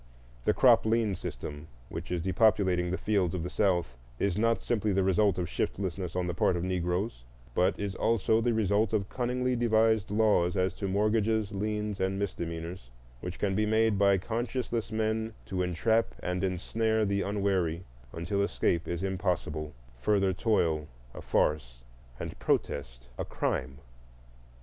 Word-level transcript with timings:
The 0.45 0.53
crop 0.55 0.83
lien 0.87 1.13
system 1.13 1.67
which 1.89 2.09
is 2.11 2.23
depopulating 2.23 2.89
the 2.89 2.97
fields 2.97 3.35
of 3.35 3.43
the 3.43 3.51
South 3.51 3.99
is 4.17 4.35
not 4.35 4.59
simply 4.63 4.91
the 4.91 5.03
result 5.03 5.37
of 5.37 5.47
shiftlessness 5.47 6.15
on 6.15 6.25
the 6.25 6.33
part 6.33 6.57
of 6.57 6.63
Negroes, 6.63 7.23
but 7.53 7.79
is 7.79 7.93
also 7.93 8.41
the 8.41 8.51
result 8.55 8.93
of 8.93 9.09
cunningly 9.09 9.55
devised 9.55 10.09
laws 10.09 10.57
as 10.57 10.73
to 10.73 10.87
mortgages, 10.87 11.51
liens, 11.51 11.99
and 11.99 12.17
misdemeanors, 12.17 12.89
which 13.19 13.37
can 13.37 13.53
be 13.53 13.67
made 13.67 13.99
by 13.99 14.17
conscienceless 14.17 14.91
men 14.91 15.33
to 15.45 15.61
entrap 15.61 16.15
and 16.23 16.59
snare 16.59 17.05
the 17.05 17.21
unwary 17.21 17.83
until 18.11 18.41
escape 18.41 18.87
is 18.87 19.03
impossible, 19.03 19.71
further 19.99 20.33
toil 20.33 20.87
a 21.13 21.21
farce, 21.21 21.83
and 22.19 22.39
protest 22.39 23.07
a 23.19 23.23
crime. 23.23 23.77